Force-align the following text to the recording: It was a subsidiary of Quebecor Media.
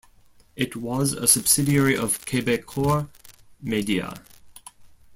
It 0.55 0.75
was 0.75 1.13
a 1.13 1.27
subsidiary 1.27 1.95
of 1.95 2.25
Quebecor 2.25 3.07
Media. 3.61 4.15